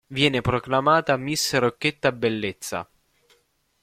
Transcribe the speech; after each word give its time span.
Viene 0.07 0.41
proclamata 0.41 1.15
"Miss 1.15 1.53
Rocchetta 1.59 2.11
Bellezza". 2.11 2.89